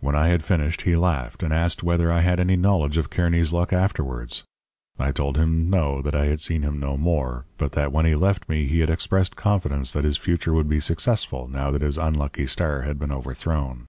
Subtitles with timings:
[0.00, 3.54] "When I had finished he laughed and asked whether I had any knowledge of Kearny's
[3.54, 4.42] luck afterward.
[4.98, 8.14] I told him no, that I had seen him no more; but that when he
[8.16, 11.96] left me, he had expressed confidence that his future would be successful now that his
[11.96, 13.86] unlucky star had been overthrown.